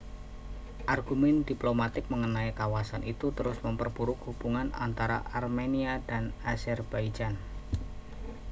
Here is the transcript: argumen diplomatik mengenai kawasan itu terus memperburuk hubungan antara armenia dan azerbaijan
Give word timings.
argumen 0.95 1.35
diplomatik 1.49 2.05
mengenai 2.13 2.51
kawasan 2.59 3.03
itu 3.13 3.27
terus 3.37 3.57
memperburuk 3.65 4.17
hubungan 4.27 4.67
antara 4.85 5.17
armenia 5.39 5.93
dan 6.09 6.23
azerbaijan 6.51 7.33